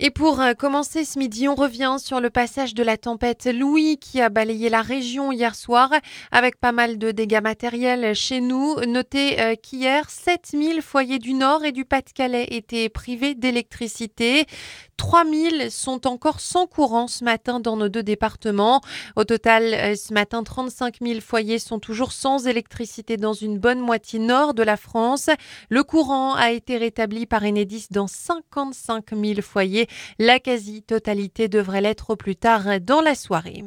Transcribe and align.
Et 0.00 0.10
pour 0.10 0.40
euh, 0.40 0.54
commencer 0.54 1.04
ce 1.04 1.20
midi, 1.20 1.46
on 1.46 1.54
revient 1.54 1.96
sur 2.00 2.20
le 2.20 2.28
passage 2.28 2.74
de 2.74 2.82
la 2.82 2.96
tempête 2.96 3.46
Louis 3.46 3.96
qui 3.98 4.20
a 4.20 4.28
balayé 4.28 4.68
la 4.68 4.82
région 4.82 5.30
hier 5.30 5.54
soir 5.54 5.88
avec 6.32 6.58
pas 6.58 6.72
mal 6.72 6.98
de 6.98 7.12
dégâts 7.12 7.40
matériels 7.40 8.12
chez 8.12 8.40
nous. 8.40 8.74
Notez 8.88 9.40
euh, 9.40 9.54
qu'hier, 9.54 10.10
7000 10.10 10.82
foyers 10.82 11.20
du 11.20 11.32
Nord 11.32 11.64
et 11.64 11.70
du 11.70 11.84
Pas-de-Calais 11.84 12.48
étaient 12.50 12.88
privés 12.88 13.36
d'électricité. 13.36 14.46
3000 14.96 15.70
sont 15.70 16.06
encore 16.06 16.40
sans 16.40 16.66
courant 16.66 17.06
ce 17.06 17.24
matin 17.24 17.60
dans 17.60 17.76
nos 17.76 17.88
deux 17.88 18.02
départements. 18.02 18.80
Au 19.16 19.24
total, 19.24 19.74
euh, 19.74 19.94
ce 19.94 20.12
matin, 20.12 20.42
35 20.42 20.96
000 21.02 21.20
foyers 21.20 21.58
sont 21.58 21.78
toujours 21.78 22.12
sans 22.12 22.46
électricité 22.46 23.16
dans 23.16 23.32
une 23.32 23.58
bonne 23.58 23.80
moitié 23.80 24.18
nord 24.18 24.54
de 24.54 24.62
la 24.62 24.76
France. 24.76 25.30
Le 25.68 25.82
courant 25.82 26.34
a 26.34 26.52
été 26.52 26.76
rétabli 26.76 27.26
par 27.26 27.44
Enedis 27.44 27.86
dans 27.90 28.06
55 28.06 29.10
000 29.14 29.40
foyers. 29.42 29.88
La 30.18 30.38
quasi-totalité 30.38 31.48
devrait 31.48 31.80
l'être 31.80 32.10
au 32.10 32.16
plus 32.16 32.36
tard 32.36 32.80
dans 32.80 33.00
la 33.00 33.14
soirée. 33.14 33.64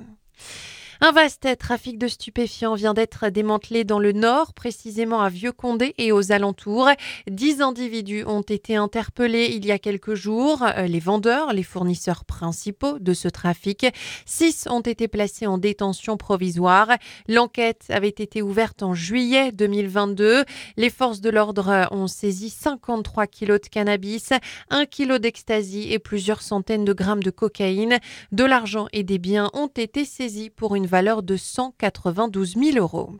Un 0.99 1.11
vaste 1.11 1.47
trafic 1.59 1.99
de 1.99 2.07
stupéfiants 2.07 2.73
vient 2.73 2.95
d'être 2.95 3.29
démantelé 3.29 3.83
dans 3.83 3.99
le 3.99 4.13
nord, 4.13 4.53
précisément 4.55 5.21
à 5.21 5.29
Vieux-Condé 5.29 5.93
et 5.99 6.11
aux 6.11 6.31
alentours. 6.31 6.89
Dix 7.29 7.61
individus 7.61 8.23
ont 8.25 8.41
été 8.41 8.75
interpellés 8.75 9.51
il 9.53 9.63
y 9.63 9.71
a 9.71 9.77
quelques 9.77 10.15
jours. 10.15 10.65
Les 10.87 10.99
vendeurs, 10.99 11.53
les 11.53 11.61
fournisseurs 11.61 12.25
principaux 12.25 12.97
de 12.97 13.13
ce 13.13 13.27
trafic. 13.27 13.85
Six 14.25 14.67
ont 14.71 14.81
été 14.81 15.07
placés 15.07 15.45
en 15.45 15.59
détention 15.59 16.17
provisoire. 16.17 16.89
L'enquête 17.27 17.85
avait 17.89 18.07
été 18.09 18.41
ouverte 18.41 18.81
en 18.81 18.95
juillet 18.95 19.51
2022. 19.51 20.45
Les 20.77 20.89
forces 20.89 21.21
de 21.21 21.29
l'ordre 21.29 21.87
ont 21.91 22.07
saisi 22.07 22.49
53 22.49 23.27
kilos 23.27 23.61
de 23.61 23.67
cannabis, 23.67 24.31
un 24.71 24.85
kilo 24.85 25.19
d'ecstasy 25.19 25.93
et 25.93 25.99
plusieurs 25.99 26.41
centaines 26.41 26.85
de 26.85 26.93
grammes 26.93 27.23
de 27.23 27.29
cocaïne. 27.29 27.99
De 28.31 28.43
l'argent 28.43 28.87
et 28.93 29.03
des 29.03 29.19
biens 29.19 29.51
ont 29.53 29.67
été 29.67 30.03
saisis 30.03 30.49
pour 30.49 30.75
une 30.75 30.86
valeur 30.87 31.21
de 31.21 31.37
192 31.37 32.55
000 32.55 32.77
euros. 32.77 33.11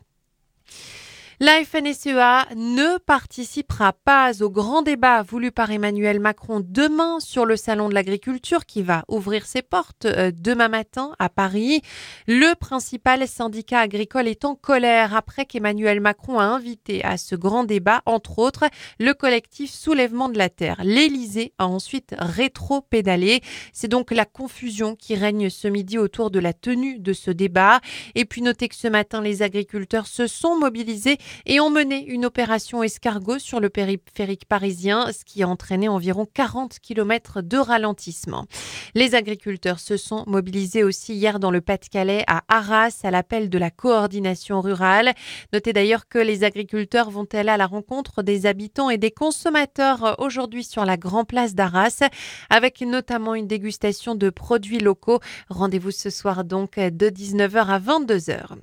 La 1.40 1.62
FNSEA 1.64 2.48
ne 2.56 2.98
participera 2.98 3.92
pas 3.92 4.42
au 4.42 4.50
grand 4.50 4.82
débat 4.82 5.22
voulu 5.22 5.52
par 5.52 5.70
Emmanuel 5.70 6.18
Macron 6.18 6.60
demain 6.64 7.20
sur 7.20 7.46
le 7.46 7.54
Salon 7.54 7.88
de 7.88 7.94
l'agriculture 7.94 8.66
qui 8.66 8.82
va 8.82 9.04
ouvrir 9.06 9.46
ses 9.46 9.62
portes 9.62 10.06
euh, 10.06 10.32
demain 10.34 10.66
matin 10.66 11.14
à 11.20 11.28
Paris. 11.28 11.80
Le 12.26 12.54
principal 12.56 13.28
syndicat 13.28 13.78
agricole 13.78 14.26
est 14.26 14.44
en 14.44 14.56
colère 14.56 15.14
après 15.14 15.46
qu'Emmanuel 15.46 16.00
Macron 16.00 16.40
a 16.40 16.42
invité 16.42 17.04
à 17.04 17.16
ce 17.16 17.36
grand 17.36 17.62
débat, 17.62 18.02
entre 18.04 18.40
autres, 18.40 18.64
le 18.98 19.14
collectif 19.14 19.70
Soulèvement 19.70 20.28
de 20.28 20.38
la 20.38 20.48
Terre. 20.48 20.80
L'Élysée 20.82 21.52
a 21.58 21.68
ensuite 21.68 22.16
rétro-pédalé. 22.18 23.42
C'est 23.72 23.86
donc 23.86 24.10
la 24.10 24.24
confusion 24.24 24.96
qui 24.96 25.14
règne 25.14 25.50
ce 25.50 25.68
midi 25.68 25.98
autour 25.98 26.32
de 26.32 26.40
la 26.40 26.52
tenue 26.52 26.98
de 26.98 27.12
ce 27.12 27.30
débat. 27.30 27.80
Et 28.16 28.24
puis 28.24 28.42
notez 28.42 28.68
que 28.68 28.74
ce 28.74 28.88
matin, 28.88 29.22
les 29.22 29.42
agriculteurs 29.42 30.08
se 30.08 30.26
sont 30.26 30.58
mobilisés 30.58 31.16
et 31.46 31.60
ont 31.60 31.70
mené 31.70 32.04
une 32.06 32.26
opération 32.26 32.82
escargot 32.82 33.38
sur 33.38 33.60
le 33.60 33.68
périphérique 33.68 34.46
parisien, 34.46 35.10
ce 35.12 35.24
qui 35.24 35.42
a 35.42 35.48
entraîné 35.48 35.88
environ 35.88 36.26
40 36.32 36.78
km 36.80 37.42
de 37.42 37.56
ralentissement. 37.56 38.46
Les 38.94 39.14
agriculteurs 39.14 39.80
se 39.80 39.96
sont 39.96 40.24
mobilisés 40.26 40.84
aussi 40.84 41.14
hier 41.14 41.38
dans 41.38 41.50
le 41.50 41.60
Pas-de-Calais 41.60 42.24
à 42.26 42.42
Arras 42.48 43.00
à 43.02 43.10
l'appel 43.10 43.50
de 43.50 43.58
la 43.58 43.70
coordination 43.70 44.60
rurale. 44.60 45.12
Notez 45.52 45.72
d'ailleurs 45.72 46.08
que 46.08 46.18
les 46.18 46.44
agriculteurs 46.44 47.10
vont 47.10 47.26
aller 47.32 47.50
à 47.50 47.56
la 47.56 47.66
rencontre 47.66 48.22
des 48.22 48.46
habitants 48.46 48.90
et 48.90 48.98
des 48.98 49.10
consommateurs 49.10 50.16
aujourd'hui 50.18 50.64
sur 50.64 50.84
la 50.84 50.96
Grand 50.96 51.24
Place 51.24 51.54
d'Arras 51.54 52.02
avec 52.50 52.80
notamment 52.80 53.34
une 53.34 53.46
dégustation 53.46 54.14
de 54.14 54.30
produits 54.30 54.78
locaux. 54.78 55.20
Rendez-vous 55.48 55.90
ce 55.90 56.10
soir 56.10 56.44
donc 56.44 56.76
de 56.76 57.08
19h 57.08 57.66
à 57.66 57.78
22h. 57.78 58.56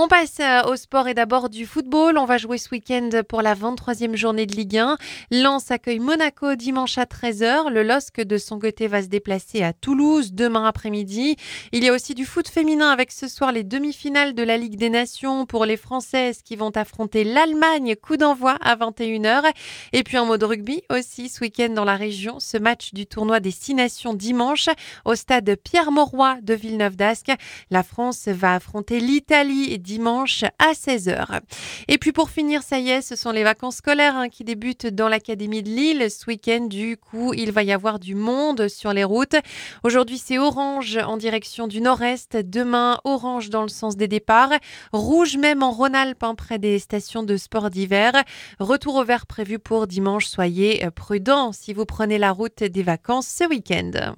On 0.00 0.06
passe 0.06 0.36
euh, 0.38 0.62
au 0.70 0.76
sport 0.76 1.08
et 1.08 1.14
d'abord 1.14 1.48
du 1.48 1.66
football. 1.66 2.18
On 2.18 2.24
va 2.24 2.38
jouer 2.38 2.56
ce 2.56 2.70
week-end 2.70 3.10
pour 3.28 3.42
la 3.42 3.56
23e 3.56 4.14
journée 4.14 4.46
de 4.46 4.54
Ligue 4.54 4.76
1. 4.76 4.96
Lens 5.32 5.72
accueille 5.72 5.98
Monaco 5.98 6.54
dimanche 6.54 6.98
à 6.98 7.04
13h. 7.04 7.68
Le 7.68 7.82
LOSC 7.82 8.20
de 8.20 8.38
son 8.38 8.60
côté 8.60 8.86
va 8.86 9.02
se 9.02 9.08
déplacer 9.08 9.64
à 9.64 9.72
Toulouse 9.72 10.34
demain 10.34 10.66
après-midi. 10.66 11.34
Il 11.72 11.82
y 11.82 11.88
a 11.88 11.92
aussi 11.92 12.14
du 12.14 12.26
foot 12.26 12.46
féminin 12.46 12.90
avec 12.90 13.10
ce 13.10 13.26
soir 13.26 13.50
les 13.50 13.64
demi-finales 13.64 14.34
de 14.34 14.44
la 14.44 14.56
Ligue 14.56 14.76
des 14.76 14.88
Nations 14.88 15.46
pour 15.46 15.64
les 15.64 15.76
Françaises 15.76 16.42
qui 16.44 16.54
vont 16.54 16.70
affronter 16.76 17.24
l'Allemagne. 17.24 17.96
Coup 18.00 18.16
d'envoi 18.16 18.56
à 18.60 18.76
21h. 18.76 19.50
Et 19.92 20.04
puis 20.04 20.16
en 20.16 20.26
mode 20.26 20.44
rugby 20.44 20.80
aussi 20.90 21.28
ce 21.28 21.40
week-end 21.40 21.70
dans 21.70 21.84
la 21.84 21.96
région. 21.96 22.38
Ce 22.38 22.56
match 22.56 22.94
du 22.94 23.06
tournoi 23.06 23.40
des 23.40 23.50
Six 23.50 23.74
Nations 23.74 24.14
dimanche 24.14 24.68
au 25.04 25.16
stade 25.16 25.56
Pierre-Mauroy 25.56 26.36
de 26.42 26.54
Villeneuve-d'Ascq. 26.54 27.32
La 27.72 27.82
France 27.82 28.28
va 28.28 28.54
affronter 28.54 29.00
l'Italie 29.00 29.72
dimanche 29.88 30.44
à 30.58 30.72
16h. 30.72 31.40
Et 31.88 31.96
puis 31.96 32.12
pour 32.12 32.28
finir, 32.28 32.62
ça 32.62 32.78
y 32.78 32.90
est, 32.90 33.00
ce 33.00 33.16
sont 33.16 33.30
les 33.30 33.42
vacances 33.42 33.76
scolaires 33.76 34.16
hein, 34.16 34.28
qui 34.28 34.44
débutent 34.44 34.86
dans 34.86 35.08
l'Académie 35.08 35.62
de 35.62 35.70
Lille. 35.70 36.10
Ce 36.10 36.26
week-end, 36.26 36.66
du 36.66 36.98
coup, 36.98 37.32
il 37.32 37.52
va 37.52 37.62
y 37.62 37.72
avoir 37.72 37.98
du 37.98 38.14
monde 38.14 38.68
sur 38.68 38.92
les 38.92 39.02
routes. 39.02 39.36
Aujourd'hui, 39.84 40.18
c'est 40.18 40.36
orange 40.36 40.98
en 40.98 41.16
direction 41.16 41.68
du 41.68 41.80
nord-est. 41.80 42.36
Demain, 42.36 42.98
orange 43.04 43.48
dans 43.48 43.62
le 43.62 43.68
sens 43.68 43.96
des 43.96 44.08
départs. 44.08 44.52
Rouge 44.92 45.38
même 45.38 45.62
en 45.62 45.70
Rhône-Alpes, 45.70 46.22
hein, 46.22 46.34
près 46.34 46.58
des 46.58 46.78
stations 46.78 47.22
de 47.22 47.38
sport 47.38 47.70
d'hiver. 47.70 48.12
Retour 48.60 48.96
au 48.96 49.04
vert 49.04 49.24
prévu 49.24 49.58
pour 49.58 49.86
dimanche. 49.86 50.26
Soyez 50.26 50.86
prudents 50.94 51.52
si 51.52 51.72
vous 51.72 51.86
prenez 51.86 52.18
la 52.18 52.32
route 52.32 52.62
des 52.62 52.82
vacances 52.82 53.26
ce 53.26 53.48
week-end. 53.48 54.16